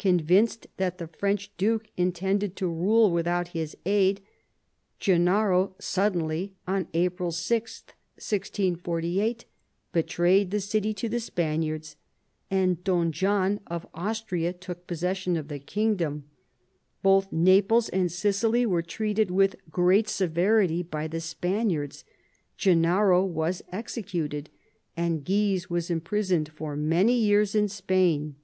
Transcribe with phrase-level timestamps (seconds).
[0.00, 4.20] Convinced that the French duke intended to rule without his aid,
[4.98, 7.82] Gennaro suddenly, on April 6,
[8.16, 9.44] 1648,
[9.92, 11.94] betrayed the city to the Spaniards,
[12.50, 16.24] and Don John of Austria took posses sion of the kingdom.
[17.04, 22.04] Both Naples and Sicily were treated with great severity by the Spaniards,
[22.56, 24.50] Gennaro was executed,
[24.96, 28.34] and Guise was imprisoned for many years in Spain.